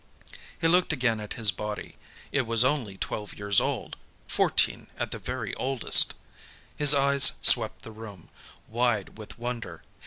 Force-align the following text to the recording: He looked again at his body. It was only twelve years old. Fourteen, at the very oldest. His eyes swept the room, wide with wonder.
He 0.59 0.67
looked 0.67 0.91
again 0.91 1.19
at 1.19 1.33
his 1.35 1.51
body. 1.51 1.95
It 2.31 2.47
was 2.47 2.65
only 2.65 2.97
twelve 2.97 3.35
years 3.35 3.61
old. 3.61 3.97
Fourteen, 4.27 4.87
at 4.97 5.11
the 5.11 5.19
very 5.19 5.53
oldest. 5.57 6.15
His 6.75 6.95
eyes 6.95 7.33
swept 7.43 7.83
the 7.83 7.91
room, 7.91 8.29
wide 8.67 9.19
with 9.19 9.37
wonder. 9.37 9.83